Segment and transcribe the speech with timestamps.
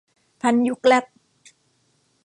[0.41, 1.05] ทันยุคแลบ